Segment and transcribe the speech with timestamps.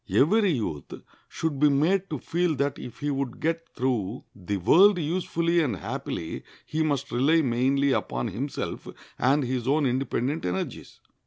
[0.11, 0.91] Every youth
[1.29, 5.75] should be made to feel that if he would get through the world usefully and
[5.75, 8.87] happily he must rely mainly upon himself
[9.19, 11.01] and his own independent energies.